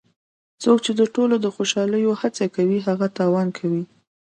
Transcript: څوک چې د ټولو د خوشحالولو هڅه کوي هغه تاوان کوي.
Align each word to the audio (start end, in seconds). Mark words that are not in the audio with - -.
څوک 0.61 0.77
چې 0.85 0.91
د 0.99 1.01
ټولو 1.15 1.35
د 1.41 1.45
خوشحالولو 1.55 2.11
هڅه 2.21 2.45
کوي 2.55 2.79
هغه 2.87 3.07
تاوان 3.17 3.47
کوي. 3.57 3.83